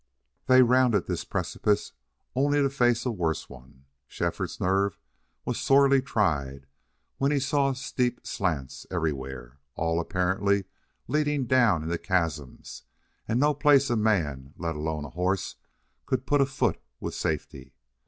They 0.47 0.63
rounded 0.63 1.05
this 1.05 1.23
precipice 1.23 1.91
only 2.35 2.59
to 2.59 2.71
face 2.71 3.05
a 3.05 3.11
worse 3.11 3.47
one. 3.51 3.85
Shefford's 4.07 4.59
nerve 4.59 4.97
was 5.45 5.59
sorely 5.61 6.01
tried 6.01 6.65
when 7.19 7.29
he 7.31 7.39
saw 7.39 7.73
steep 7.73 8.25
slants 8.25 8.87
everywhere, 8.89 9.59
all 9.75 9.99
apparently 9.99 10.65
leading 11.07 11.45
down 11.45 11.83
into 11.83 11.99
chasms, 11.99 12.81
and 13.27 13.39
no 13.39 13.53
place 13.53 13.91
a 13.91 13.95
man, 13.95 14.55
let 14.57 14.75
alone 14.75 15.05
a 15.05 15.09
horse, 15.11 15.57
could 16.07 16.25
put 16.25 16.41
a 16.41 16.47
foot 16.47 16.81
with 16.99 17.13
safety. 17.13 17.75